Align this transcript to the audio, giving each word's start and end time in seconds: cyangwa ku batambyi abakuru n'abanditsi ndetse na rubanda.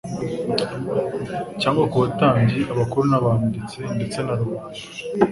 cyangwa 1.61 1.83
ku 1.91 1.95
batambyi 2.03 2.59
abakuru 2.73 3.05
n'abanditsi 3.11 3.79
ndetse 3.95 4.17
na 4.21 4.33
rubanda. 4.39 4.79